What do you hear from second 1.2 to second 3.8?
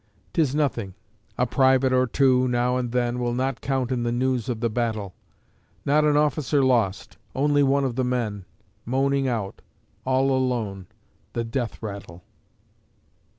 a private or two, now and then, Will not